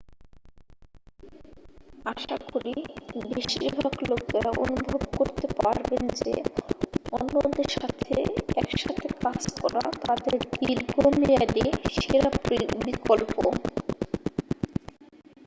[2.05, 2.73] আশা করি
[3.29, 6.33] বেশিরভাগ লোকেরা অনুভব করতে পারবেন যে
[7.11, 8.15] অন্যদের সাথে
[8.61, 11.65] একসাথে কাজ করা তাদের দীর্ঘমেয়াদী
[11.95, 12.29] সেরা
[12.85, 13.33] বিকল্প